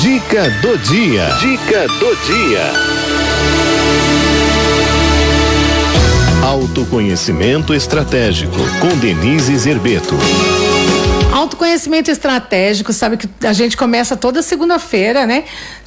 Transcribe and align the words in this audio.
Dica 0.00 0.50
do 0.60 0.76
dia. 0.78 1.28
Dica 1.40 1.86
do 1.86 2.16
dia. 2.26 2.72
Autoconhecimento 6.42 7.72
estratégico 7.72 8.56
com 8.80 8.88
Denise 8.98 9.56
Zerbeto. 9.56 10.14
Autoconhecimento 11.32 12.10
estratégico, 12.10 12.92
sabe 12.92 13.16
que 13.16 13.28
a 13.46 13.52
gente 13.52 13.76
começa 13.76 14.16
toda 14.16 14.42
segunda-feira, 14.42 15.26
né? 15.26 15.44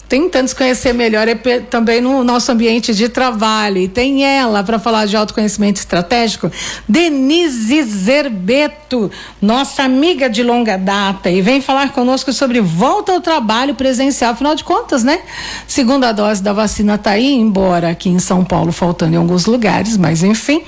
Tentando 0.07 0.47
se 0.47 0.55
conhecer 0.55 0.93
melhor 0.93 1.27
é 1.27 1.35
também 1.69 2.01
no 2.01 2.23
nosso 2.23 2.51
ambiente 2.51 2.93
de 2.93 3.09
trabalho. 3.09 3.77
E 3.77 3.87
tem 3.87 4.23
ela 4.23 4.63
para 4.63 4.79
falar 4.79 5.05
de 5.05 5.17
autoconhecimento 5.17 5.79
estratégico, 5.79 6.51
Denise 6.87 7.83
Zerbeto, 7.83 9.11
nossa 9.41 9.83
amiga 9.83 10.29
de 10.29 10.43
longa 10.43 10.77
data, 10.77 11.29
e 11.29 11.41
vem 11.41 11.61
falar 11.61 11.91
conosco 11.91 12.31
sobre 12.31 12.61
volta 12.61 13.11
ao 13.11 13.21
trabalho 13.21 13.75
presencial. 13.75 14.31
Afinal 14.31 14.55
de 14.55 14.63
contas, 14.63 15.03
né? 15.03 15.19
Segunda 15.67 16.11
dose 16.11 16.41
da 16.41 16.53
vacina 16.53 16.95
está 16.95 17.11
aí, 17.11 17.33
embora 17.33 17.89
aqui 17.89 18.09
em 18.09 18.19
São 18.19 18.43
Paulo 18.43 18.71
faltando 18.71 19.15
em 19.15 19.17
alguns 19.17 19.45
lugares, 19.45 19.97
mas 19.97 20.23
enfim, 20.23 20.61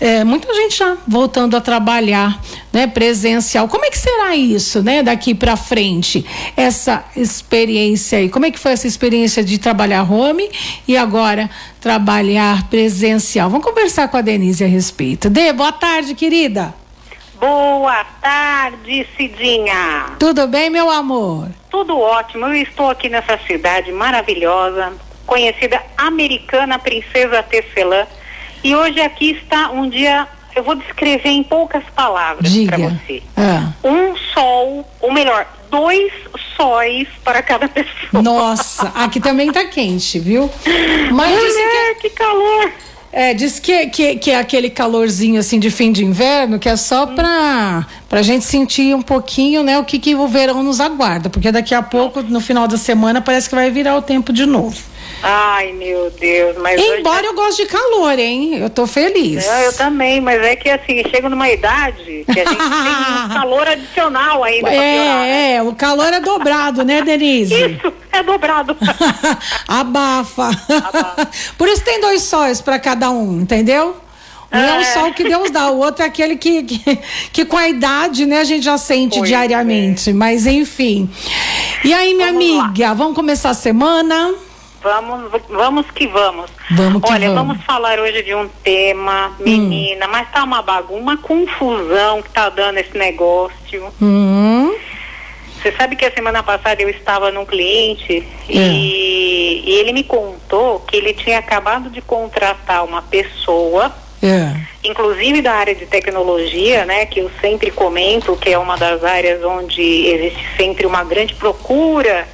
é, 0.00 0.24
muita 0.24 0.52
gente 0.54 0.78
já 0.78 0.96
voltando 1.06 1.56
a 1.56 1.60
trabalhar, 1.60 2.40
né? 2.72 2.86
Presencial. 2.86 3.68
Como 3.68 3.84
é 3.84 3.90
que 3.90 3.98
será 3.98 4.36
isso, 4.36 4.82
né? 4.82 5.02
Daqui 5.02 5.34
para 5.34 5.56
frente, 5.56 6.24
essa 6.56 7.04
experiência 7.16 8.18
aí? 8.18 8.28
Como 8.28 8.46
é 8.46 8.50
que 8.50 8.58
foi 8.58 8.72
essa 8.72 8.81
experiência 8.86 9.42
de 9.44 9.58
trabalhar 9.58 10.10
home 10.10 10.50
e 10.86 10.96
agora 10.96 11.48
trabalhar 11.80 12.68
presencial. 12.68 13.50
Vamos 13.50 13.66
conversar 13.66 14.08
com 14.08 14.16
a 14.16 14.20
Denise 14.20 14.64
a 14.64 14.66
respeito. 14.66 15.28
Dê, 15.28 15.52
boa 15.52 15.72
tarde, 15.72 16.14
querida. 16.14 16.74
Boa 17.38 18.04
tarde, 18.20 19.06
Cidinha. 19.16 20.12
Tudo 20.18 20.46
bem, 20.46 20.70
meu 20.70 20.90
amor? 20.90 21.48
Tudo 21.70 21.98
ótimo. 21.98 22.46
Eu 22.46 22.54
estou 22.54 22.90
aqui 22.90 23.08
nessa 23.08 23.38
cidade 23.46 23.90
maravilhosa, 23.90 24.92
conhecida 25.26 25.82
americana 25.96 26.78
Princesa 26.78 27.42
Tecelã. 27.42 28.06
E 28.62 28.76
hoje 28.76 29.00
aqui 29.00 29.32
está 29.32 29.70
um 29.70 29.88
dia 29.88 30.28
eu 30.54 30.62
vou 30.62 30.74
descrever 30.74 31.30
em 31.30 31.42
poucas 31.42 31.82
palavras 31.94 32.52
para 32.66 32.76
você. 32.76 33.22
Ah. 33.36 33.72
Um 33.82 34.16
sol, 34.16 34.86
ou 35.00 35.12
melhor, 35.12 35.46
dois 35.72 36.12
sóis 36.56 37.08
para 37.24 37.42
cada 37.42 37.66
pessoa. 37.66 38.22
Nossa, 38.22 38.92
aqui 38.94 39.18
também 39.18 39.50
tá 39.50 39.64
quente, 39.64 40.18
viu? 40.18 40.48
Mas 41.10 41.34
Mulher, 41.34 41.94
que... 41.96 42.08
que 42.08 42.10
calor! 42.10 42.70
É, 43.10 43.34
diz 43.34 43.58
que, 43.58 43.88
que, 43.88 44.16
que 44.16 44.30
é 44.30 44.38
aquele 44.38 44.70
calorzinho 44.70 45.38
assim 45.38 45.58
de 45.58 45.70
fim 45.70 45.92
de 45.92 46.02
inverno, 46.02 46.58
que 46.58 46.66
é 46.68 46.76
só 46.76 47.06
pra, 47.06 47.86
pra 48.08 48.22
gente 48.22 48.44
sentir 48.44 48.94
um 48.94 49.02
pouquinho, 49.02 49.62
né, 49.62 49.78
o 49.78 49.84
que, 49.84 49.98
que 49.98 50.14
o 50.14 50.26
verão 50.26 50.62
nos 50.62 50.80
aguarda. 50.80 51.28
Porque 51.28 51.52
daqui 51.52 51.74
a 51.74 51.82
pouco, 51.82 52.22
no 52.22 52.40
final 52.40 52.66
da 52.66 52.78
semana, 52.78 53.20
parece 53.20 53.50
que 53.50 53.54
vai 53.54 53.70
virar 53.70 53.96
o 53.96 54.02
tempo 54.02 54.32
de 54.32 54.46
novo. 54.46 54.91
Ai, 55.22 55.72
meu 55.72 56.10
Deus, 56.10 56.56
mas. 56.58 56.80
Embora 56.80 57.20
hoje... 57.20 57.26
eu 57.26 57.34
goste 57.34 57.62
de 57.62 57.68
calor, 57.68 58.18
hein? 58.18 58.58
Eu 58.58 58.68
tô 58.68 58.88
feliz. 58.88 59.46
É, 59.46 59.68
eu 59.68 59.72
também, 59.72 60.20
mas 60.20 60.42
é 60.42 60.56
que 60.56 60.68
assim, 60.68 61.00
chega 61.08 61.28
numa 61.28 61.48
idade 61.48 62.24
que 62.24 62.40
a 62.40 62.44
gente 62.44 62.56
tem 62.56 63.24
um 63.24 63.28
calor 63.32 63.68
adicional 63.68 64.42
ainda. 64.42 64.68
É, 64.68 64.72
piorar, 64.72 65.20
né? 65.20 65.54
é, 65.54 65.62
o 65.62 65.74
calor 65.74 66.12
é 66.12 66.20
dobrado, 66.20 66.84
né, 66.84 67.02
Denise? 67.02 67.54
Isso, 67.54 67.92
é 68.10 68.22
dobrado. 68.22 68.76
Abafa. 69.68 70.50
Abafa. 70.88 71.28
Por 71.56 71.68
isso 71.68 71.84
tem 71.84 72.00
dois 72.00 72.22
sóis 72.22 72.60
para 72.60 72.80
cada 72.80 73.10
um, 73.10 73.40
entendeu? 73.40 73.96
Um 74.52 74.58
é. 74.58 74.76
é 74.76 74.80
o 74.80 74.84
sol 74.84 75.12
que 75.12 75.22
Deus 75.22 75.50
dá, 75.50 75.70
o 75.70 75.78
outro 75.78 76.02
é 76.02 76.06
aquele 76.06 76.36
que, 76.36 76.64
que, 76.64 76.98
que 77.32 77.44
com 77.44 77.56
a 77.56 77.68
idade, 77.68 78.26
né, 78.26 78.40
a 78.40 78.44
gente 78.44 78.64
já 78.64 78.76
sente 78.76 79.18
pois 79.18 79.28
diariamente. 79.28 80.10
É. 80.10 80.12
Mas 80.12 80.46
enfim. 80.46 81.08
E 81.84 81.94
aí, 81.94 82.12
minha 82.12 82.32
vamos 82.32 82.60
amiga, 82.60 82.88
lá. 82.88 82.94
vamos 82.94 83.14
começar 83.14 83.50
a 83.50 83.54
semana? 83.54 84.34
Vamos, 84.82 85.30
vamos 85.48 85.86
que 85.92 86.06
vamos. 86.08 86.50
Vamos 86.72 87.02
que 87.02 87.12
Olha, 87.12 87.28
vamos. 87.30 87.46
vamos 87.46 87.64
falar 87.64 88.00
hoje 88.00 88.22
de 88.22 88.34
um 88.34 88.48
tema, 88.64 89.32
menina, 89.38 90.06
hum. 90.06 90.10
mas 90.10 90.30
tá 90.32 90.42
uma 90.42 90.60
bagunça, 90.60 91.00
uma 91.00 91.16
confusão 91.16 92.20
que 92.20 92.30
tá 92.30 92.48
dando 92.48 92.78
esse 92.78 92.96
negócio. 92.98 93.92
Hum. 94.00 94.74
Você 95.62 95.70
sabe 95.72 95.94
que 95.94 96.04
a 96.04 96.10
semana 96.10 96.42
passada 96.42 96.82
eu 96.82 96.88
estava 96.88 97.30
num 97.30 97.46
cliente 97.46 98.26
é. 98.48 98.52
e, 98.52 99.62
e, 99.64 99.74
ele 99.78 99.92
me 99.92 100.02
contou 100.02 100.80
que 100.80 100.96
ele 100.96 101.14
tinha 101.14 101.38
acabado 101.38 101.88
de 101.88 102.02
contratar 102.02 102.84
uma 102.84 103.00
pessoa, 103.02 103.94
é. 104.20 104.56
inclusive 104.82 105.40
da 105.40 105.52
área 105.52 105.76
de 105.76 105.86
tecnologia, 105.86 106.84
né, 106.84 107.06
que 107.06 107.20
eu 107.20 107.30
sempre 107.40 107.70
comento 107.70 108.36
que 108.36 108.50
é 108.50 108.58
uma 108.58 108.76
das 108.76 109.04
áreas 109.04 109.44
onde 109.44 110.08
existe 110.08 110.44
sempre 110.56 110.84
uma 110.84 111.04
grande 111.04 111.36
procura 111.36 112.26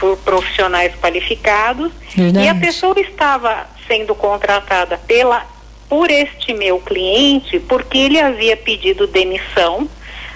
por 0.00 0.16
profissionais 0.18 0.94
qualificados 0.96 1.92
Verdade. 2.16 2.46
e 2.46 2.48
a 2.48 2.54
pessoa 2.54 2.98
estava 2.98 3.68
sendo 3.86 4.14
contratada 4.14 4.98
pela 4.98 5.46
por 5.88 6.10
este 6.10 6.54
meu 6.54 6.78
cliente 6.78 7.60
porque 7.60 7.98
ele 7.98 8.18
havia 8.18 8.56
pedido 8.56 9.06
demissão 9.06 9.88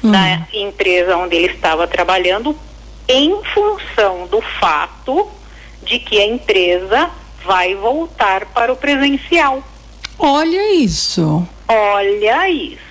hum. 0.02 0.10
da 0.10 0.46
empresa 0.52 1.16
onde 1.16 1.34
ele 1.36 1.52
estava 1.52 1.86
trabalhando 1.86 2.56
em 3.08 3.34
função 3.54 4.26
do 4.26 4.40
fato 4.60 5.28
de 5.82 5.98
que 5.98 6.20
a 6.20 6.26
empresa 6.26 7.10
vai 7.44 7.74
voltar 7.74 8.46
para 8.46 8.72
o 8.72 8.76
presencial. 8.76 9.62
Olha 10.18 10.74
isso. 10.74 11.46
Olha 11.68 12.48
isso 12.48 12.83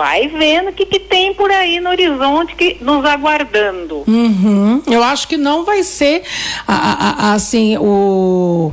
vai 0.00 0.28
vendo 0.28 0.70
o 0.70 0.72
que, 0.72 0.86
que 0.86 0.98
tem 0.98 1.34
por 1.34 1.50
aí 1.50 1.78
no 1.78 1.90
horizonte 1.90 2.54
que 2.54 2.78
nos 2.80 3.04
aguardando. 3.04 4.02
Uhum. 4.06 4.82
Eu 4.86 5.04
acho 5.04 5.28
que 5.28 5.36
não 5.36 5.62
vai 5.62 5.82
ser 5.82 6.22
a, 6.66 6.74
a, 6.74 7.10
a, 7.10 7.32
assim 7.34 7.76
o 7.76 8.72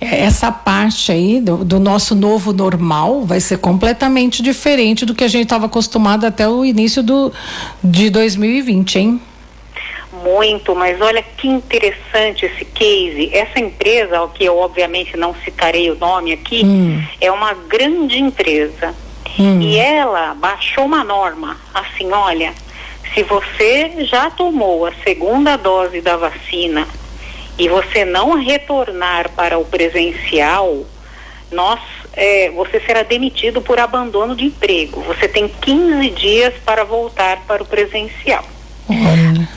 essa 0.00 0.50
parte 0.50 1.12
aí 1.12 1.40
do, 1.40 1.64
do, 1.64 1.78
nosso 1.78 2.16
novo 2.16 2.52
normal 2.52 3.22
vai 3.22 3.38
ser 3.38 3.58
completamente 3.58 4.42
diferente 4.42 5.06
do 5.06 5.14
que 5.14 5.22
a 5.22 5.28
gente 5.28 5.44
estava 5.44 5.66
acostumado 5.66 6.26
até 6.26 6.48
o 6.48 6.64
início 6.64 7.00
do, 7.00 7.32
de 7.82 8.10
2020, 8.10 8.98
hein? 8.98 9.20
Muito, 10.24 10.74
mas 10.74 11.00
olha 11.00 11.22
que 11.22 11.46
interessante 11.46 12.44
esse 12.44 12.64
case. 12.64 13.30
Essa 13.32 13.60
empresa, 13.60 14.28
que 14.34 14.44
eu 14.44 14.58
obviamente 14.58 15.16
não 15.16 15.32
citarei 15.44 15.90
o 15.90 15.94
nome 15.96 16.32
aqui, 16.32 16.62
hum. 16.64 17.00
é 17.20 17.30
uma 17.30 17.54
grande 17.54 18.18
empresa 18.18 18.94
Hum. 19.38 19.60
E 19.60 19.78
ela 19.78 20.34
baixou 20.34 20.84
uma 20.84 21.04
norma, 21.04 21.56
assim, 21.74 22.10
olha, 22.12 22.54
se 23.14 23.22
você 23.22 24.04
já 24.04 24.30
tomou 24.30 24.86
a 24.86 24.92
segunda 25.04 25.56
dose 25.56 26.00
da 26.00 26.16
vacina 26.16 26.86
e 27.58 27.68
você 27.68 28.04
não 28.04 28.34
retornar 28.34 29.30
para 29.30 29.58
o 29.58 29.64
presencial, 29.64 30.84
nós, 31.50 31.80
é, 32.12 32.50
você 32.50 32.80
será 32.80 33.02
demitido 33.02 33.60
por 33.62 33.78
abandono 33.78 34.34
de 34.34 34.46
emprego. 34.46 35.00
Você 35.02 35.28
tem 35.28 35.48
15 35.48 36.10
dias 36.10 36.54
para 36.64 36.84
voltar 36.84 37.42
para 37.46 37.62
o 37.62 37.66
presencial. 37.66 38.44
Olha. 38.88 39.48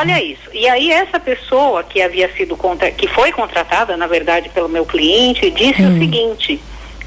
Olha 0.00 0.22
isso. 0.22 0.48
E 0.54 0.66
aí 0.68 0.90
essa 0.90 1.20
pessoa 1.20 1.84
que 1.84 2.00
havia 2.00 2.32
sido 2.34 2.56
contra... 2.56 2.90
que 2.90 3.06
foi 3.06 3.30
contratada, 3.30 3.96
na 3.96 4.06
verdade, 4.06 4.48
pelo 4.48 4.68
meu 4.68 4.86
cliente, 4.86 5.50
disse 5.50 5.82
hum. 5.82 5.94
o 5.94 5.98
seguinte: 5.98 6.60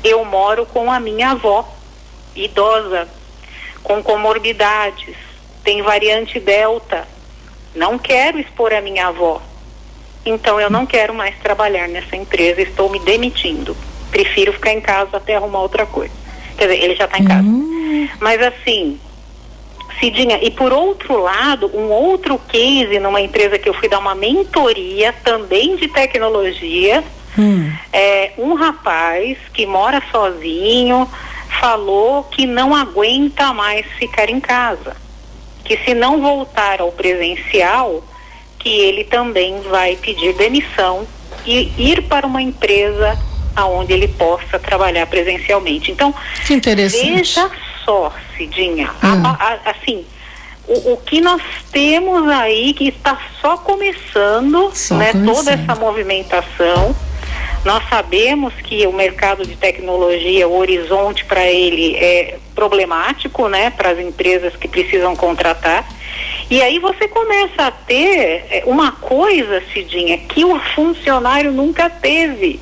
eu 0.03 0.23
moro 0.23 0.65
com 0.67 0.91
a 0.91 0.99
minha 0.99 1.31
avó 1.31 1.78
idosa, 2.35 3.07
com 3.83 4.01
comorbidades, 4.03 5.15
tem 5.63 5.81
variante 5.81 6.39
delta. 6.39 7.07
Não 7.75 7.97
quero 7.97 8.39
expor 8.39 8.73
a 8.73 8.81
minha 8.81 9.07
avó. 9.07 9.41
Então 10.25 10.59
eu 10.59 10.69
não 10.69 10.85
quero 10.85 11.13
mais 11.13 11.37
trabalhar 11.39 11.87
nessa 11.87 12.15
empresa, 12.15 12.61
estou 12.61 12.89
me 12.89 12.99
demitindo. 12.99 13.75
Prefiro 14.11 14.53
ficar 14.53 14.73
em 14.73 14.81
casa 14.81 15.17
até 15.17 15.35
arrumar 15.35 15.61
outra 15.61 15.85
coisa. 15.85 16.13
Quer 16.57 16.67
dizer, 16.67 16.83
ele 16.83 16.95
já 16.95 17.05
está 17.05 17.17
em 17.17 17.25
casa. 17.25 17.47
Uhum. 17.47 18.09
Mas 18.19 18.41
assim, 18.41 18.99
Cidinha, 19.99 20.39
e 20.41 20.49
por 20.49 20.71
outro 20.71 21.21
lado, 21.21 21.69
um 21.73 21.89
outro 21.89 22.39
case 22.47 22.99
numa 22.99 23.19
empresa 23.19 23.59
que 23.59 23.67
eu 23.67 23.73
fui 23.73 23.89
dar 23.89 23.99
uma 23.99 24.15
mentoria 24.15 25.13
também 25.23 25.75
de 25.75 25.87
tecnologia, 25.89 27.03
hum. 27.37 27.69
é 27.91 28.31
um 28.37 28.53
rapaz 28.53 29.37
que 29.53 29.65
mora 29.65 30.01
sozinho, 30.09 31.09
falou 31.59 32.23
que 32.23 32.45
não 32.45 32.75
aguenta 32.75 33.53
mais 33.53 33.85
ficar 33.97 34.29
em 34.29 34.39
casa, 34.39 34.95
que 35.63 35.77
se 35.77 35.93
não 35.93 36.21
voltar 36.21 36.81
ao 36.81 36.91
presencial, 36.91 38.03
que 38.57 38.69
ele 38.69 39.03
também 39.03 39.59
vai 39.61 39.95
pedir 39.95 40.33
demissão 40.33 41.07
e 41.45 41.71
ir 41.77 42.03
para 42.03 42.27
uma 42.27 42.41
empresa 42.41 43.17
aonde 43.55 43.93
ele 43.93 44.07
possa 44.07 44.59
trabalhar 44.59 45.05
presencialmente. 45.07 45.91
Então, 45.91 46.13
que 46.45 46.53
interessante. 46.53 47.11
veja 47.11 47.49
só, 47.83 48.13
Cidinha, 48.37 48.91
ah. 49.01 49.35
a, 49.39 49.69
a, 49.69 49.71
assim, 49.71 50.05
o, 50.67 50.93
o, 50.93 50.97
que 50.97 51.19
nós 51.19 51.41
temos 51.71 52.27
aí 52.29 52.73
que 52.73 52.89
está 52.89 53.17
só 53.41 53.57
começando, 53.57 54.71
só 54.73 54.95
né, 54.95 55.11
começando. 55.11 55.35
toda 55.35 55.51
essa 55.51 55.75
movimentação 55.75 56.95
nós 57.65 57.87
sabemos 57.89 58.53
que 58.55 58.87
o 58.87 58.93
mercado 58.93 59.45
de 59.45 59.55
tecnologia, 59.55 60.47
o 60.47 60.57
horizonte 60.57 61.25
para 61.25 61.45
ele 61.45 61.95
é 61.95 62.37
problemático, 62.55 63.47
né, 63.49 63.69
para 63.69 63.91
as 63.91 63.99
empresas 63.99 64.55
que 64.55 64.67
precisam 64.67 65.15
contratar. 65.15 65.87
E 66.49 66.61
aí 66.61 66.79
você 66.79 67.07
começa 67.07 67.67
a 67.67 67.71
ter 67.71 68.45
é, 68.49 68.63
uma 68.65 68.93
coisa, 68.93 69.61
Cidinha, 69.73 70.17
que 70.17 70.43
o 70.43 70.59
funcionário 70.75 71.51
nunca 71.51 71.89
teve, 71.89 72.59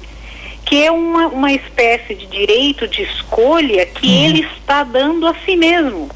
que 0.65 0.83
é 0.83 0.91
uma, 0.91 1.27
uma 1.27 1.53
espécie 1.53 2.13
de 2.13 2.25
direito 2.25 2.87
de 2.87 3.03
escolha 3.03 3.85
que 3.85 4.07
uhum. 4.07 4.25
ele 4.25 4.47
está 4.57 4.83
dando 4.83 5.27
a 5.27 5.35
si 5.45 5.55
mesmo. 5.55 6.09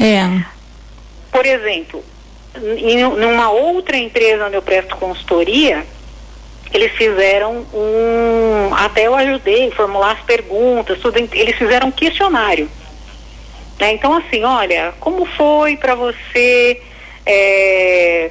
É. 0.00 0.44
Por 1.30 1.44
exemplo, 1.44 2.02
em 2.78 3.04
uma 3.04 3.50
outra 3.50 3.96
empresa 3.96 4.46
onde 4.46 4.56
eu 4.56 4.62
presto 4.62 4.96
consultoria, 4.96 5.84
eles 6.72 6.92
fizeram 6.92 7.66
um. 7.72 8.74
Até 8.74 9.06
eu 9.06 9.14
ajudei 9.14 9.68
a 9.68 9.74
formular 9.74 10.12
as 10.12 10.20
perguntas, 10.20 10.98
tudo, 11.00 11.18
eles 11.18 11.56
fizeram 11.56 11.88
um 11.88 11.92
questionário. 11.92 12.68
Né? 13.78 13.92
Então, 13.92 14.14
assim, 14.14 14.44
olha, 14.44 14.92
como 15.00 15.24
foi 15.24 15.76
para 15.76 15.94
você 15.94 16.82
é, 17.24 18.30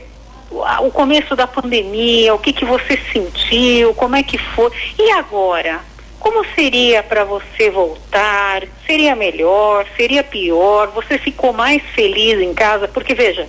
o 0.51 0.91
começo 0.91 1.35
da 1.35 1.47
pandemia, 1.47 2.33
o 2.33 2.39
que, 2.39 2.53
que 2.53 2.65
você 2.65 2.99
sentiu, 3.11 3.93
como 3.95 4.15
é 4.15 4.23
que 4.23 4.37
foi? 4.37 4.71
E 4.99 5.11
agora? 5.11 5.79
Como 6.19 6.45
seria 6.55 7.03
para 7.03 7.23
você 7.23 7.69
voltar? 7.69 8.63
Seria 8.85 9.15
melhor? 9.15 9.85
Seria 9.95 10.23
pior? 10.23 10.87
Você 10.89 11.17
ficou 11.17 11.53
mais 11.53 11.81
feliz 11.95 12.41
em 12.41 12.53
casa? 12.53 12.87
Porque, 12.87 13.13
veja, 13.13 13.47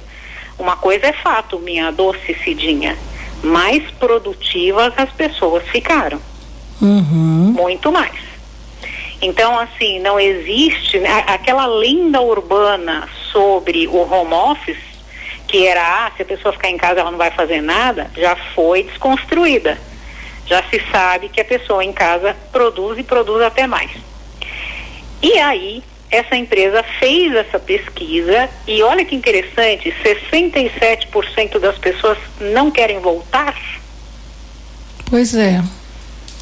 uma 0.58 0.76
coisa 0.76 1.06
é 1.06 1.12
fato, 1.12 1.58
minha 1.58 1.90
doce 1.90 2.34
Cidinha 2.44 2.96
mais 3.42 3.82
produtivas 3.92 4.92
as 4.96 5.10
pessoas 5.10 5.64
ficaram. 5.68 6.20
Uhum. 6.80 7.54
Muito 7.56 7.90
mais. 7.90 8.28
Então, 9.20 9.58
assim, 9.58 9.98
não 9.98 10.18
existe 10.18 10.98
né, 10.98 11.24
aquela 11.26 11.66
lenda 11.66 12.20
urbana 12.20 13.08
sobre 13.32 13.88
o 13.88 13.96
home 13.96 14.32
office, 14.32 14.78
que 15.46 15.66
era, 15.66 16.06
ah, 16.06 16.12
se 16.16 16.22
a 16.22 16.26
pessoa 16.26 16.52
ficar 16.52 16.68
em 16.68 16.76
casa 16.76 17.00
ela 17.00 17.10
não 17.10 17.18
vai 17.18 17.30
fazer 17.30 17.60
nada, 17.60 18.10
já 18.16 18.36
foi 18.54 18.84
desconstruída. 18.84 19.78
Já 20.46 20.62
se 20.64 20.80
sabe 20.90 21.28
que 21.28 21.40
a 21.40 21.44
pessoa 21.44 21.84
em 21.84 21.92
casa 21.92 22.34
produz 22.52 22.98
e 22.98 23.02
produz 23.02 23.42
até 23.42 23.66
mais. 23.66 23.90
E 25.20 25.38
aí, 25.38 25.82
essa 26.10 26.36
empresa 26.36 26.82
fez 26.98 27.34
essa 27.34 27.58
pesquisa 27.58 28.48
e 28.66 28.82
olha 28.82 29.04
que 29.04 29.14
interessante, 29.14 29.94
67% 30.02 31.58
das 31.58 31.78
pessoas 31.78 32.18
não 32.40 32.70
querem 32.70 32.98
voltar. 32.98 33.54
Pois 35.08 35.34
é. 35.34 35.62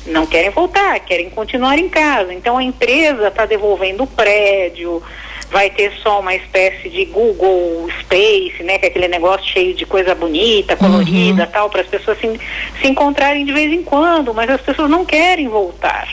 Não 0.06 0.24
querem 0.24 0.50
voltar, 0.50 1.00
querem 1.00 1.30
continuar 1.30 1.78
em 1.78 1.88
casa. 1.88 2.32
Então 2.32 2.56
a 2.56 2.62
empresa 2.62 3.26
está 3.26 3.44
devolvendo 3.44 4.04
o 4.04 4.06
prédio, 4.06 5.02
vai 5.50 5.68
ter 5.70 5.92
só 6.02 6.20
uma 6.20 6.34
espécie 6.34 6.88
de 6.88 7.04
Google 7.06 7.88
Space, 8.00 8.62
né, 8.62 8.78
que 8.78 8.86
é 8.86 8.88
aquele 8.88 9.08
negócio 9.08 9.46
cheio 9.46 9.74
de 9.74 9.84
coisa 9.84 10.14
bonita, 10.14 10.76
colorida, 10.76 11.44
uhum. 11.44 11.50
tal, 11.50 11.70
para 11.70 11.80
as 11.80 11.88
pessoas 11.88 12.18
se, 12.20 12.40
se 12.80 12.86
encontrarem 12.86 13.44
de 13.44 13.52
vez 13.52 13.72
em 13.72 13.82
quando, 13.82 14.32
mas 14.32 14.48
as 14.48 14.60
pessoas 14.60 14.88
não 14.88 15.04
querem 15.04 15.48
voltar. 15.48 16.08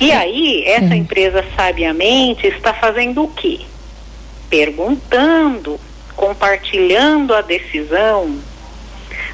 E 0.00 0.12
aí, 0.12 0.64
essa 0.66 0.94
empresa 0.94 1.44
sabiamente 1.56 2.46
está 2.46 2.74
fazendo 2.74 3.24
o 3.24 3.28
quê? 3.28 3.60
Perguntando, 4.50 5.80
compartilhando 6.14 7.34
a 7.34 7.40
decisão. 7.40 8.38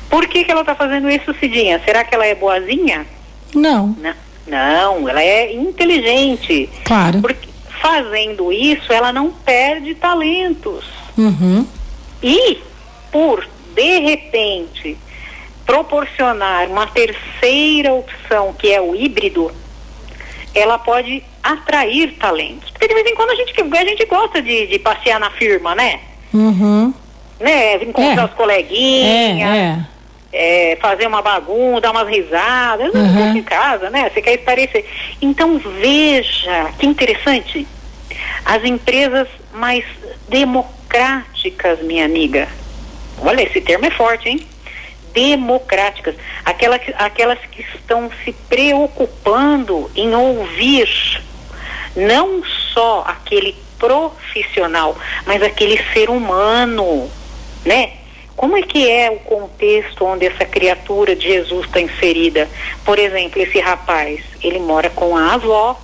Por 0.09 0.27
que, 0.27 0.45
que 0.45 0.51
ela 0.51 0.61
está 0.61 0.75
fazendo 0.75 1.09
isso, 1.11 1.35
Cidinha? 1.35 1.81
Será 1.85 2.05
que 2.05 2.15
ela 2.15 2.27
é 2.27 2.35
boazinha? 2.35 3.07
Não. 3.55 3.97
Não, 3.99 4.15
não 4.47 5.09
ela 5.09 5.23
é 5.23 5.53
inteligente. 5.53 6.69
Claro. 6.85 7.21
Porque 7.21 7.49
fazendo 7.81 8.53
isso, 8.53 8.93
ela 8.93 9.13
não 9.13 9.31
perde 9.31 9.95
talentos. 9.95 10.85
Uhum. 11.17 11.67
E, 12.23 12.59
por, 13.11 13.49
de 13.75 13.99
repente, 14.01 14.97
proporcionar 15.65 16.69
uma 16.69 16.87
terceira 16.87 17.93
opção, 17.93 18.53
que 18.53 18.73
é 18.73 18.81
o 18.81 18.95
híbrido, 18.95 19.51
ela 20.55 20.79
pode 20.79 21.23
atrair 21.43 22.17
talentos. 22.19 22.71
Porque 22.71 22.89
de 22.89 22.95
vez 22.95 23.07
em 23.07 23.15
quando 23.15 23.31
a 23.31 23.35
gente, 23.35 23.55
a 23.59 23.85
gente 23.85 24.05
gosta 24.07 24.43
de, 24.43 24.67
de 24.67 24.79
passear 24.79 25.21
na 25.21 25.31
firma, 25.31 25.75
né? 25.75 26.01
Uhum. 26.33 26.93
Né? 27.39 27.77
Encontrar 27.83 28.23
é. 28.23 28.25
os 28.25 28.33
coleguinhas. 28.33 29.51
É, 29.51 29.87
é. 30.33 30.73
é, 30.73 30.77
fazer 30.77 31.07
uma 31.07 31.23
bagunça, 31.23 31.81
dar 31.81 31.93
umas 31.93 32.09
risadas, 32.09 32.93
uhum. 32.95 33.03
não 33.03 33.37
em 33.37 33.43
casa, 33.43 33.91
né? 33.91 34.11
Você 34.11 34.21
quer 34.21 34.35
esparecer. 34.35 34.85
Então 35.21 35.59
veja 35.59 36.71
que 36.79 36.87
interessante. 36.87 37.67
As 38.45 38.65
empresas 38.65 39.29
mais 39.53 39.85
democráticas, 40.29 41.81
minha 41.83 42.05
amiga. 42.05 42.49
Olha, 43.23 43.43
esse 43.43 43.61
termo 43.61 43.87
é 43.87 43.91
forte, 43.91 44.29
hein? 44.29 44.47
Democráticas, 45.13 46.15
aquelas, 46.45 46.81
aquelas 46.97 47.39
que 47.51 47.63
estão 47.75 48.11
se 48.25 48.33
preocupando 48.33 49.91
em 49.95 50.15
ouvir 50.15 50.89
não 51.97 52.43
só 52.73 53.05
aquele 53.07 53.57
profissional, 53.79 54.97
mas 55.27 55.43
aquele 55.43 55.83
ser 55.93 56.11
humano, 56.11 57.11
né? 57.65 57.95
Como 58.37 58.57
é 58.57 58.63
que 58.63 58.89
é 58.89 59.11
o 59.11 59.19
contexto 59.19 60.05
onde 60.05 60.27
essa 60.27 60.47
criatura 60.47 61.15
de 61.15 61.27
Jesus 61.27 61.67
está 61.67 61.81
inserida? 61.81 62.49
Por 62.85 62.99
exemplo, 62.99 63.41
esse 63.41 63.61
rapaz, 63.61 64.21
ele 64.43 64.59
mora 64.59 64.89
com 64.89 65.15
a 65.15 65.35
avó, 65.35 65.79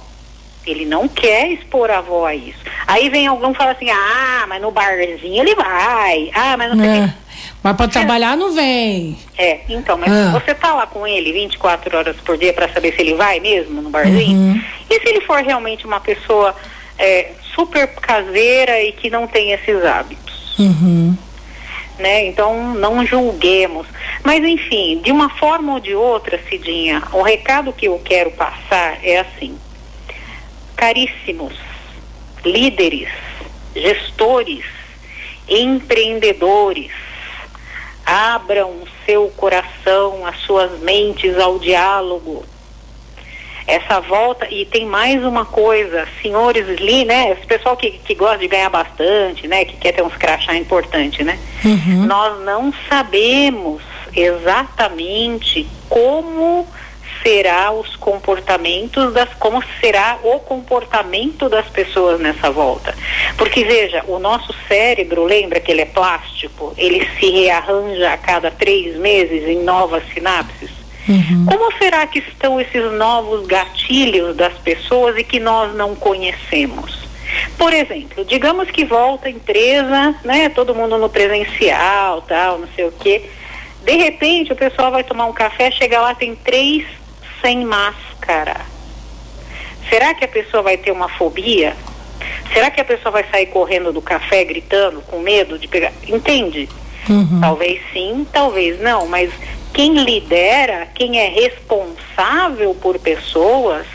ele 0.67 0.87
não 0.87 1.07
quer 1.07 1.49
expor 1.51 1.91
a 1.91 1.99
avó 1.99 2.27
a 2.27 2.35
isso. 2.35 2.59
Aí 2.87 3.11
vem 3.11 3.27
alguém 3.27 3.51
e 3.51 3.55
fala 3.55 3.73
assim, 3.73 3.91
ah, 3.91 4.47
mas 4.49 4.63
no 4.63 4.71
barzinho 4.71 5.43
ele 5.43 5.55
vai, 5.55 6.31
ah, 6.35 6.57
mas 6.57 6.75
não 6.75 6.79
sei 6.79 7.01
é. 7.01 7.15
Mas 7.63 7.77
para 7.77 7.89
trabalhar 7.89 8.37
não 8.37 8.53
vem. 8.53 9.19
É, 9.37 9.61
então, 9.69 9.99
mas 9.99 10.13
ah. 10.13 10.31
você 10.31 10.55
tá 10.55 10.75
lá 10.75 10.87
com 10.87 11.07
ele 11.07 11.33
24 11.33 11.97
horas 11.97 12.17
por 12.19 12.39
dia 12.39 12.53
para 12.53 12.73
saber 12.73 12.95
se 12.95 13.01
ele 13.01 13.15
vai 13.15 13.41
mesmo 13.41 13.83
no 13.83 13.91
barzinho? 13.91 14.39
Uhum. 14.39 14.63
E 14.89 15.01
se 15.01 15.09
ele 15.09 15.21
for 15.23 15.43
realmente 15.43 15.85
uma 15.85 15.99
pessoa 15.99 16.55
é, 16.99 17.33
super 17.55 17.89
caseira 17.89 18.81
e 18.83 18.93
que 18.93 19.11
não 19.11 19.27
tem 19.27 19.53
esses 19.53 19.85
hábitos? 19.85 20.59
Uhum. 20.59 21.17
Né? 21.99 22.27
Então, 22.27 22.75
não 22.75 23.05
julguemos. 23.05 23.87
Mas, 24.23 24.45
enfim, 24.45 25.01
de 25.03 25.11
uma 25.11 25.31
forma 25.31 25.75
ou 25.75 25.81
de 25.81 25.95
outra, 25.95 26.39
Cidinha, 26.49 27.03
o 27.13 27.23
recado 27.23 27.73
que 27.73 27.87
eu 27.87 28.01
quero 28.05 28.31
passar 28.33 28.99
é 29.03 29.21
assim: 29.21 29.57
caríssimos 30.77 31.55
líderes, 32.45 33.09
gestores, 33.75 34.65
empreendedores, 35.49 36.93
abram 38.07 38.77
seu 39.05 39.29
coração, 39.37 40.25
as 40.25 40.39
suas 40.43 40.79
mentes 40.81 41.37
ao 41.37 41.59
diálogo. 41.59 42.45
Essa 43.67 43.99
volta, 43.99 44.49
e 44.49 44.65
tem 44.65 44.87
mais 44.87 45.25
uma 45.25 45.45
coisa, 45.45 46.07
senhores 46.23 46.69
ali, 46.69 47.05
né? 47.05 47.33
Esse 47.33 47.45
pessoal 47.45 47.77
que, 47.77 47.91
que 47.91 48.15
gosta 48.15 48.39
de 48.39 48.47
ganhar 48.47 48.71
bastante, 48.71 49.49
né? 49.49 49.65
Que 49.65 49.77
quer 49.77 49.91
ter 49.91 50.03
uns 50.03 50.17
crachá 50.17 50.55
importante, 50.55 51.25
né? 51.25 51.37
Uhum. 51.65 52.07
Nós 52.07 52.41
não 52.45 52.73
sabemos 52.89 53.83
exatamente 54.15 55.67
como 55.89 56.65
será 57.23 57.71
os 57.71 57.97
comportamentos 57.97 59.13
das 59.13 59.29
como 59.35 59.63
será 59.81 60.19
o 60.23 60.41
comportamento 60.41 61.49
das 61.49 61.67
pessoas 61.67 62.21
nessa 62.21 62.51
volta. 62.51 62.95
Porque 63.37 63.65
veja, 63.65 64.05
o 64.07 64.19
nosso 64.19 64.55
cérebro, 64.69 65.25
lembra 65.25 65.61
que 65.61 65.71
ele 65.71 65.83
é 65.83 65.87
plástico, 65.87 66.75
ele 66.77 67.07
se 67.19 67.31
rearranja 67.31 68.13
a 68.13 68.17
cada 68.17 68.51
três 68.51 68.97
meses 68.97 69.49
em 69.49 69.63
novas 69.63 70.03
sinapses. 70.13 70.71
Uhum. 71.09 71.47
Como 71.47 71.73
será 71.79 72.07
que 72.07 72.19
estão 72.19 72.61
esses 72.61 72.93
novos 72.93 73.47
gatilhos 73.47 74.35
das 74.35 74.55
pessoas 74.55 75.17
e 75.17 75.23
que 75.23 75.39
nós 75.39 75.75
não 75.75 75.95
conhecemos? 75.95 77.07
Por 77.57 77.73
exemplo, 77.73 78.25
digamos 78.25 78.71
que 78.71 78.85
volta 78.85 79.29
a 79.29 79.31
empresa, 79.31 80.15
né, 80.25 80.49
todo 80.49 80.75
mundo 80.75 80.99
no 80.99 81.09
presencial, 81.09 82.23
tal, 82.23 82.59
não 82.59 82.69
sei 82.75 82.87
o 82.87 82.93
quê. 82.93 83.23
De 83.85 83.97
repente, 83.97 84.53
o 84.53 84.57
pessoal 84.57 84.91
vai 84.91 85.05
tomar 85.05 85.27
um 85.27 85.33
café, 85.33 85.71
chega 85.71 86.01
lá, 86.01 86.15
tem 86.15 86.35
três 86.35 86.85
sem 87.47 87.65
máscara. 87.65 88.57
Será 89.89 90.13
que 90.15 90.25
a 90.25 90.29
pessoa 90.29 90.65
vai 90.65 90.77
ter 90.77 90.91
uma 90.91 91.09
fobia? 91.09 91.77
Será 92.53 92.73
que 92.73 92.81
a 92.81 92.85
pessoa 92.85 93.13
vai 93.13 93.25
sair 93.31 93.47
correndo 93.47 93.93
do 93.93 94.03
café 94.03 94.43
gritando, 94.43 95.01
com 95.03 95.21
medo 95.21 95.57
de 95.57 95.69
pegar? 95.69 95.93
Entende? 96.09 96.69
Uhum. 97.09 97.41
Talvez 97.41 97.81
sim, 97.93 98.27
talvez 98.33 98.81
não, 98.81 99.07
mas 99.07 99.31
quem 99.73 100.03
lidera, 100.03 100.89
quem 100.93 101.21
é 101.21 101.29
responsável 101.29 102.75
por 102.75 102.99
pessoas, 102.99 103.87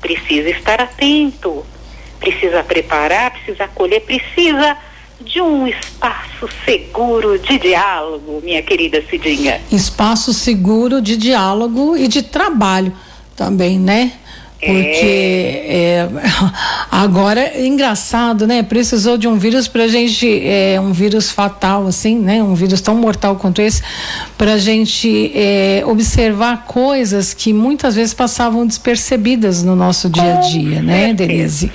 precisa 0.00 0.50
estar 0.50 0.80
atento, 0.80 1.64
precisa 2.18 2.64
preparar, 2.64 3.30
precisa 3.30 3.64
acolher, 3.64 4.00
precisa 4.00 4.76
de 5.24 5.40
um 5.40 5.66
espaço 5.66 6.48
seguro 6.64 7.38
de 7.38 7.58
diálogo, 7.58 8.40
minha 8.42 8.62
querida 8.62 9.02
Cidinha. 9.08 9.60
Espaço 9.70 10.32
seguro 10.32 11.00
de 11.00 11.16
diálogo 11.16 11.96
e 11.96 12.08
de 12.08 12.22
trabalho 12.22 12.92
também, 13.36 13.78
né? 13.78 14.12
Porque 14.60 14.76
é. 14.76 16.06
É, 16.06 16.08
agora 16.92 17.40
é 17.40 17.66
engraçado, 17.66 18.46
né? 18.46 18.62
Precisou 18.62 19.16
de 19.16 19.26
um 19.26 19.38
vírus 19.38 19.66
para 19.66 19.88
gente, 19.88 20.28
é, 20.44 20.78
um 20.78 20.92
vírus 20.92 21.30
fatal, 21.30 21.86
assim, 21.86 22.18
né? 22.18 22.42
Um 22.42 22.54
vírus 22.54 22.82
tão 22.82 22.94
mortal 22.94 23.36
quanto 23.36 23.62
esse, 23.62 23.82
para 24.36 24.54
a 24.54 24.58
gente 24.58 25.32
é, 25.34 25.82
observar 25.86 26.66
coisas 26.66 27.32
que 27.32 27.54
muitas 27.54 27.94
vezes 27.94 28.12
passavam 28.12 28.66
despercebidas 28.66 29.62
no 29.62 29.74
nosso 29.74 30.10
dia 30.10 30.38
a 30.38 30.40
dia, 30.40 30.82
né, 30.82 31.14
Denise? 31.14 31.72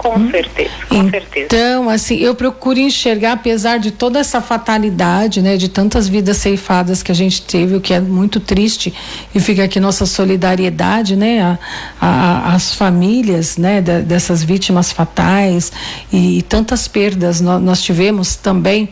Com 0.00 0.16
hum? 0.16 0.30
certeza, 0.30 0.70
com 0.88 0.94
então, 0.94 1.10
certeza. 1.10 1.44
Então, 1.44 1.90
assim, 1.90 2.16
eu 2.16 2.34
procuro 2.34 2.78
enxergar, 2.78 3.32
apesar 3.32 3.78
de 3.78 3.90
toda 3.90 4.18
essa 4.18 4.40
fatalidade, 4.40 5.42
né, 5.42 5.58
de 5.58 5.68
tantas 5.68 6.08
vidas 6.08 6.38
ceifadas 6.38 7.02
que 7.02 7.12
a 7.12 7.14
gente 7.14 7.42
teve, 7.42 7.76
o 7.76 7.82
que 7.82 7.92
é 7.92 8.00
muito 8.00 8.40
triste, 8.40 8.94
e 9.34 9.38
fica 9.38 9.64
aqui 9.64 9.78
nossa 9.78 10.06
solidariedade, 10.06 11.16
né, 11.16 11.42
a, 11.42 11.58
a, 12.00 12.54
as 12.54 12.74
famílias, 12.74 13.58
né, 13.58 13.82
de, 13.82 14.00
dessas 14.00 14.42
vítimas 14.42 14.90
fatais 14.90 15.70
e, 16.10 16.38
e 16.38 16.42
tantas 16.42 16.88
perdas 16.88 17.42
nós, 17.42 17.62
nós 17.62 17.82
tivemos 17.82 18.36
também 18.36 18.88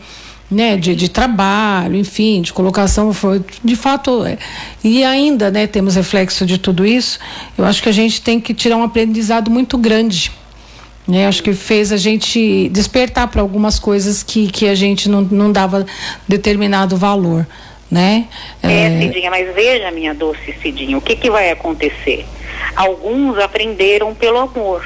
né, 0.49 0.77
de, 0.77 0.95
de, 0.95 1.09
trabalho, 1.09 1.95
enfim, 1.95 2.43
de 2.43 2.53
colocação, 2.53 3.11
foi, 3.13 3.43
de 3.63 3.75
fato, 3.75 4.23
é, 4.25 4.37
e 4.83 5.03
ainda, 5.03 5.49
né, 5.49 5.65
temos 5.65 5.95
reflexo 5.95 6.45
de 6.45 6.59
tudo 6.59 6.85
isso, 6.85 7.17
eu 7.57 7.65
acho 7.65 7.81
que 7.81 7.89
a 7.89 7.91
gente 7.91 8.21
tem 8.21 8.39
que 8.39 8.53
tirar 8.53 8.77
um 8.77 8.83
aprendizado 8.83 9.49
muito 9.49 9.75
grande, 9.75 10.31
né, 11.09 11.25
acho 11.27 11.41
que 11.41 11.53
fez 11.53 11.91
a 11.91 11.97
gente 11.97 12.69
despertar 12.69 13.27
para 13.27 13.41
algumas 13.41 13.79
coisas 13.79 14.21
que, 14.21 14.51
que 14.51 14.67
a 14.67 14.75
gente 14.75 15.09
não, 15.09 15.21
não 15.21 15.51
dava 15.51 15.85
determinado 16.27 16.95
valor, 16.95 17.47
né? 17.89 18.27
É, 18.61 18.83
é, 18.83 18.99
Cidinha, 18.99 19.31
mas 19.31 19.53
veja, 19.55 19.89
minha 19.89 20.13
doce 20.13 20.53
Cidinha, 20.61 20.97
o 20.97 21.01
que 21.01 21.15
que 21.15 21.31
vai 21.31 21.49
acontecer? 21.49 22.25
Alguns 22.75 23.39
aprenderam 23.39 24.13
pelo 24.13 24.37
amor, 24.37 24.85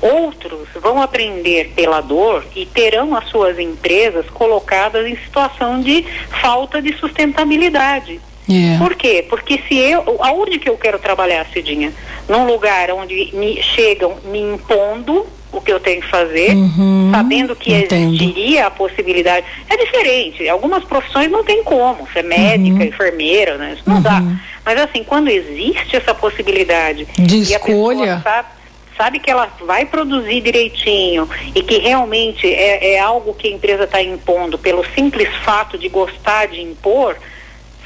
Outros 0.00 0.68
vão 0.82 1.00
aprender 1.00 1.72
pela 1.74 2.02
dor 2.02 2.44
e 2.54 2.66
terão 2.66 3.14
as 3.14 3.26
suas 3.30 3.58
empresas 3.58 4.28
colocadas 4.28 5.06
em 5.06 5.16
situação 5.16 5.80
de 5.80 6.04
falta 6.42 6.82
de 6.82 6.94
sustentabilidade. 6.98 8.20
Yeah. 8.48 8.78
Por 8.78 8.94
quê? 8.94 9.24
Porque 9.28 9.60
se 9.66 9.76
eu, 9.76 10.18
aonde 10.20 10.58
que 10.58 10.68
eu 10.68 10.76
quero 10.76 10.98
trabalhar, 10.98 11.46
Cidinha? 11.52 11.92
Num 12.28 12.46
lugar 12.46 12.90
onde 12.90 13.30
me 13.32 13.62
chegam 13.62 14.16
me 14.24 14.40
impondo 14.40 15.26
o 15.56 15.60
que 15.60 15.72
eu 15.72 15.80
tenho 15.80 16.02
que 16.02 16.08
fazer, 16.08 16.54
uhum, 16.54 17.10
sabendo 17.12 17.54
que 17.54 17.72
entendo. 17.72 18.14
existiria 18.14 18.66
a 18.66 18.70
possibilidade. 18.70 19.46
É 19.68 19.76
diferente. 19.76 20.48
Algumas 20.48 20.84
profissões 20.84 21.30
não 21.30 21.44
tem 21.44 21.62
como. 21.62 22.08
Ser 22.12 22.24
médica, 22.24 22.76
uhum. 22.76 22.82
enfermeira, 22.82 23.56
né? 23.56 23.74
Isso 23.74 23.82
não 23.86 23.96
uhum. 23.96 24.02
dá. 24.02 24.22
Mas 24.64 24.80
assim, 24.80 25.04
quando 25.04 25.28
existe 25.28 25.96
essa 25.96 26.14
possibilidade 26.14 27.06
de 27.18 27.38
escolha, 27.38 28.20
sabe, 28.22 28.48
sabe 28.96 29.18
que 29.18 29.30
ela 29.30 29.48
vai 29.64 29.84
produzir 29.84 30.40
direitinho 30.40 31.28
e 31.54 31.62
que 31.62 31.78
realmente 31.78 32.46
é, 32.46 32.94
é 32.94 32.98
algo 32.98 33.34
que 33.34 33.48
a 33.48 33.50
empresa 33.50 33.84
está 33.84 34.02
impondo 34.02 34.58
pelo 34.58 34.84
simples 34.94 35.28
fato 35.44 35.76
de 35.78 35.88
gostar 35.88 36.46
de 36.46 36.60
impor, 36.60 37.16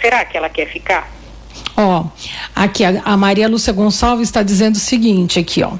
será 0.00 0.24
que 0.24 0.36
ela 0.36 0.48
quer 0.48 0.66
ficar? 0.66 1.18
Ó, 1.76 2.06
aqui 2.56 2.84
a, 2.84 3.02
a, 3.04 3.16
Maria 3.16 3.48
Lúcia 3.48 3.72
Gonçalves 3.72 4.28
está 4.28 4.42
dizendo 4.42 4.74
o 4.74 4.80
seguinte 4.80 5.38
aqui, 5.38 5.62
ó. 5.62 5.74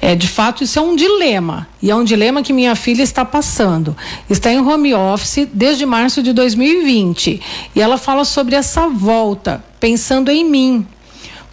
É, 0.00 0.14
de 0.14 0.28
fato, 0.28 0.62
isso 0.62 0.78
é 0.78 0.82
um 0.82 0.94
dilema. 0.94 1.66
E 1.80 1.90
é 1.90 1.96
um 1.96 2.04
dilema 2.04 2.42
que 2.42 2.52
minha 2.52 2.76
filha 2.76 3.02
está 3.02 3.24
passando. 3.24 3.96
Está 4.28 4.52
em 4.52 4.60
home 4.60 4.92
office 4.94 5.48
desde 5.52 5.86
março 5.86 6.22
de 6.22 6.34
2020. 6.34 7.40
E 7.74 7.80
ela 7.80 7.96
fala 7.96 8.26
sobre 8.26 8.56
essa 8.56 8.88
volta, 8.88 9.64
pensando 9.80 10.30
em 10.30 10.44
mim. 10.44 10.86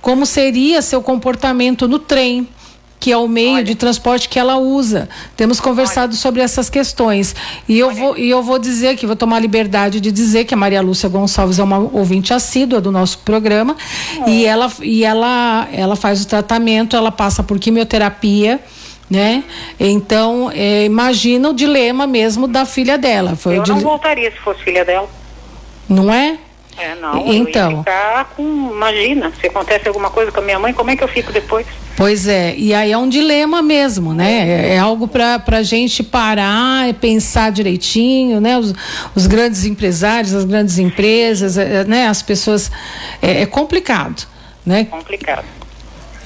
Como 0.02 0.26
seria 0.26 0.82
seu 0.82 1.02
comportamento 1.02 1.88
no 1.88 1.98
trem, 1.98 2.48
que 3.06 3.12
é 3.12 3.18
o 3.18 3.28
meio 3.28 3.58
Olha. 3.58 3.64
de 3.64 3.76
transporte 3.76 4.28
que 4.28 4.40
ela 4.40 4.58
usa. 4.58 5.08
Temos 5.38 5.60
conversado 5.60 6.14
Olha. 6.14 6.20
sobre 6.20 6.42
essas 6.42 6.72
questões. 6.72 7.36
E 7.70 7.78
eu, 7.78 7.92
vou, 7.92 8.18
e 8.18 8.32
eu 8.32 8.42
vou 8.42 8.58
dizer 8.58 8.88
aqui, 8.88 9.06
vou 9.06 9.16
tomar 9.16 9.36
a 9.36 9.40
liberdade 9.40 10.02
de 10.02 10.12
dizer 10.12 10.46
que 10.46 10.56
a 10.56 10.58
Maria 10.58 10.82
Lúcia 10.82 11.08
Gonçalves 11.08 11.60
é 11.60 11.64
uma 11.64 11.78
ouvinte 11.78 12.34
assídua 12.34 12.82
do 12.82 12.92
nosso 12.92 13.20
programa 13.20 13.78
é. 14.26 14.30
e, 14.32 14.44
ela, 14.44 14.72
e 14.82 15.06
ela, 15.06 15.68
ela 15.72 15.96
faz 15.96 16.24
o 16.24 16.28
tratamento, 16.28 16.96
ela 16.96 17.12
passa 17.12 17.44
por 17.44 17.60
quimioterapia 17.60 18.60
né? 19.08 19.44
Então, 19.80 20.50
é, 20.52 20.86
imagina 20.86 21.52
o 21.52 21.54
dilema 21.54 22.08
mesmo 22.08 22.48
da 22.48 22.66
filha 22.66 22.98
dela. 22.98 23.36
Foi 23.36 23.56
eu 23.56 23.64
não 23.68 23.78
voltaria 23.78 24.32
se 24.32 24.38
fosse 24.40 24.64
filha 24.64 24.84
dela. 24.84 25.08
Não 25.88 26.12
é? 26.12 26.40
É, 26.78 26.96
não. 26.96 27.26
Então. 27.34 27.72
Eu 27.72 27.78
ia 27.78 27.78
ficar 27.80 28.26
com, 28.36 28.72
imagina, 28.72 29.32
se 29.40 29.48
acontece 29.48 29.88
alguma 29.88 30.10
coisa 30.10 30.32
com 30.32 30.40
a 30.40 30.44
minha 30.44 30.60
mãe, 30.60 30.74
como 30.74 30.92
é 30.92 30.96
que 30.96 31.04
eu 31.04 31.08
fico 31.08 31.32
depois? 31.32 31.66
Pois 31.96 32.28
é, 32.28 32.54
e 32.58 32.74
aí 32.74 32.92
é 32.92 32.98
um 32.98 33.08
dilema 33.08 33.62
mesmo, 33.62 34.14
né? 34.14 34.50
É, 34.50 34.76
é 34.76 34.78
algo 34.78 35.08
para 35.08 35.42
a 35.48 35.64
gente 35.64 36.04
parar 36.04 36.90
e 36.90 36.94
pensar 36.94 37.52
direitinho, 37.52 38.42
né? 38.42 38.58
Os, 38.58 38.74
os, 39.16 39.28
grandes 39.28 39.64
empresários, 39.66 40.34
as 40.34 40.44
grandes 40.44 40.78
empresas, 40.78 41.58
é, 41.58 41.82
é 41.82 41.84
né? 41.86 42.08
As 42.08 42.22
pessoas. 42.22 42.70
É, 43.22 43.44
é 43.44 43.46
complicado, 43.46 44.28
né? 44.66 44.86
Complicado. 44.86 45.46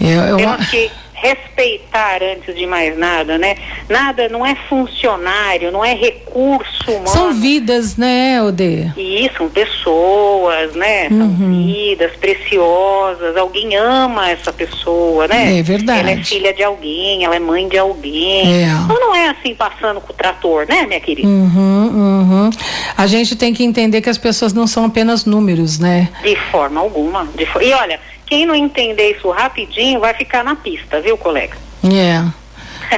Eu, 0.02 0.22
eu... 0.22 0.38
Temos 0.38 0.70
que 0.70 0.92
respeitar 1.22 2.22
antes 2.24 2.56
de 2.56 2.66
mais 2.66 2.98
nada, 2.98 3.38
né? 3.38 3.56
Nada 3.90 4.30
não 4.30 4.46
é 4.46 4.56
funcionário, 4.68 5.72
não 5.72 5.84
é 5.84 5.94
recurso 5.94 6.92
humano. 6.92 7.08
São 7.08 7.34
vidas, 7.34 7.98
né, 7.98 8.42
Ode? 8.42 8.92
E 8.98 9.30
são 9.38 9.50
pessoas, 9.50 10.74
né? 10.76 11.10
São 11.10 11.28
uhum. 11.28 11.66
vidas 11.66 12.12
preciosas. 12.16 13.36
Alguém 13.38 13.76
ama 13.76 14.30
essa 14.30 14.52
pessoa, 14.52 15.28
né? 15.28 15.60
É 15.60 15.62
verdade. 15.62 16.00
Ela 16.00 16.12
é 16.12 16.24
filha 16.24 16.54
de 16.54 16.64
alguém, 16.64 17.24
ela 17.24 17.36
é 17.36 17.40
mãe 17.40 17.68
de 17.68 17.78
alguém. 17.78 18.64
É. 18.64 18.68
Então 18.86 19.00
não 19.00 19.16
é 19.16 19.30
assim 19.30 19.54
passando 19.54 20.02
com 20.02 20.12
o 20.12 20.16
trator, 20.16 20.66
né, 20.68 20.86
minha 20.86 21.00
querida? 21.00 21.28
Uhum, 21.28 21.88
uhum. 21.88 22.50
A 22.98 23.08
gente 23.08 23.36
tem 23.36 23.54
que 23.54 23.64
entender 23.64 24.02
que 24.02 24.10
as 24.10 24.18
pessoas 24.18 24.54
não 24.54 24.68
são 24.68 24.86
apenas 24.86 25.26
números, 25.26 25.80
né? 25.80 26.10
De 26.24 26.36
forma 26.52 26.80
alguma. 26.80 27.26
De 27.36 27.46
for... 27.46 27.62
E 27.62 27.74
olha, 27.74 28.00
quem 28.30 28.46
não 28.46 28.54
entender 28.54 29.18
isso 29.18 29.30
rapidinho 29.32 30.00
vai 30.00 30.14
ficar 30.14 30.44
na 30.44 30.56
pista, 30.56 31.02
viu, 31.02 31.18
colega? 31.18 31.58
É. 31.84 32.24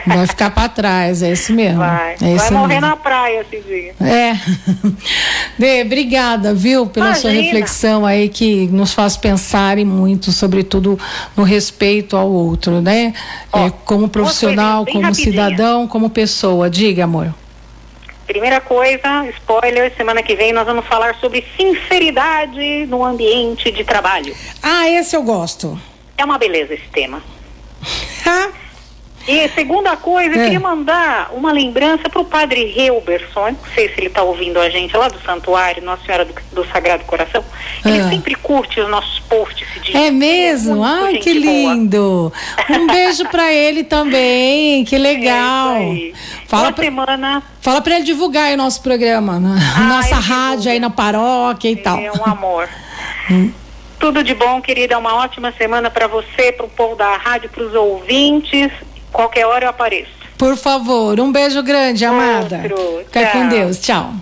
Vai 0.05 0.25
ficar 0.25 0.51
para 0.51 0.69
trás, 0.69 1.21
é 1.21 1.31
isso 1.31 1.53
mesmo. 1.53 1.79
Vai, 1.79 2.15
é 2.21 2.35
vai 2.35 2.51
morrer 2.51 2.75
mesmo. 2.75 2.81
na 2.81 2.95
praia 2.95 3.41
esse 3.41 3.61
dia. 3.61 3.93
É. 3.99 4.37
Dê, 5.57 5.81
obrigada, 5.81 6.53
viu, 6.53 6.87
pela 6.87 7.07
Imagina. 7.07 7.21
sua 7.21 7.41
reflexão 7.41 8.05
aí 8.05 8.29
que 8.29 8.67
nos 8.67 8.93
faz 8.93 9.17
pensar 9.17 9.77
muito, 9.77 10.31
sobretudo 10.31 10.97
no 11.35 11.43
respeito 11.43 12.15
ao 12.15 12.29
outro, 12.29 12.81
né? 12.81 13.13
Ó, 13.51 13.67
é, 13.67 13.73
como 13.83 14.07
profissional, 14.07 14.85
como 14.85 15.01
rapidinha. 15.01 15.31
cidadão, 15.31 15.87
como 15.87 16.09
pessoa. 16.09 16.69
Diga, 16.69 17.03
amor. 17.03 17.33
Primeira 18.31 18.61
coisa, 18.61 19.27
spoiler, 19.39 19.93
semana 19.97 20.23
que 20.23 20.37
vem 20.37 20.53
nós 20.53 20.65
vamos 20.65 20.87
falar 20.87 21.15
sobre 21.15 21.45
sinceridade 21.57 22.85
no 22.85 23.03
ambiente 23.03 23.69
de 23.69 23.83
trabalho. 23.83 24.33
Ah, 24.63 24.87
esse 24.87 25.17
eu 25.17 25.21
gosto. 25.21 25.77
É 26.17 26.23
uma 26.23 26.37
beleza 26.37 26.73
esse 26.73 26.87
tema. 26.93 27.21
E 29.27 29.47
segunda 29.49 29.95
coisa, 29.95 30.35
é. 30.35 30.39
eu 30.39 30.43
queria 30.43 30.59
mandar 30.59 31.31
uma 31.33 31.51
lembrança 31.51 32.09
para 32.09 32.21
o 32.21 32.25
padre 32.25 32.73
Helberson, 32.77 33.51
não 33.51 33.73
sei 33.73 33.89
se 33.89 33.95
ele 33.99 34.07
está 34.07 34.23
ouvindo 34.23 34.59
a 34.59 34.69
gente 34.69 34.95
lá 34.95 35.07
do 35.07 35.19
Santuário 35.21 35.83
Nossa 35.83 36.03
Senhora 36.05 36.25
do, 36.25 36.33
do 36.51 36.65
Sagrado 36.65 37.03
Coração. 37.05 37.43
Ele 37.85 37.99
ah. 37.99 38.09
sempre 38.09 38.35
curte 38.35 38.79
os 38.79 38.89
nossos 38.89 39.19
posts. 39.19 39.67
De 39.83 39.95
é 39.95 40.11
mesmo? 40.11 40.83
Ai, 40.83 41.17
que 41.17 41.33
lindo! 41.33 42.31
Boa. 42.67 42.79
Um 42.79 42.87
beijo 42.87 43.27
para 43.29 43.51
ele 43.51 43.83
também, 43.83 44.83
que 44.85 44.97
legal. 44.99 45.77
É 45.77 46.11
Fala 46.47 46.71
pra, 46.71 46.83
semana. 46.83 47.43
Fala 47.61 47.81
para 47.81 47.95
ele 47.95 48.03
divulgar 48.03 48.45
aí 48.45 48.53
o 48.55 48.57
nosso 48.57 48.81
programa, 48.81 49.39
na 49.39 49.55
ah, 49.55 49.79
nossa 49.95 50.15
rádio 50.15 50.63
divulga. 50.63 50.71
aí 50.71 50.79
na 50.79 50.89
paróquia 50.89 51.69
e 51.69 51.73
é 51.73 51.77
tal. 51.77 51.99
É 51.99 52.11
um 52.11 52.25
amor. 52.25 52.69
Hum. 53.29 53.51
Tudo 54.01 54.23
de 54.23 54.33
bom, 54.33 54.59
querida. 54.59 54.97
Uma 54.97 55.13
ótima 55.13 55.53
semana 55.53 55.89
para 55.91 56.07
você, 56.07 56.51
para 56.51 56.65
o 56.65 56.69
povo 56.69 56.95
da 56.95 57.15
rádio, 57.17 57.49
para 57.51 57.63
os 57.63 57.75
ouvintes. 57.75 58.71
Qualquer 59.11 59.45
hora 59.45 59.65
eu 59.65 59.69
apareço. 59.69 60.11
Por 60.37 60.57
favor, 60.57 61.19
um 61.19 61.31
beijo 61.31 61.61
grande, 61.61 62.03
amada. 62.03 62.61
Outro. 62.63 63.05
Fica 63.05 63.27
com 63.27 63.47
Deus. 63.47 63.79
Tchau. 63.79 64.13